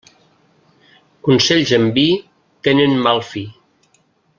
[1.27, 2.07] Consells amb vi
[2.69, 3.49] tenen mal fi.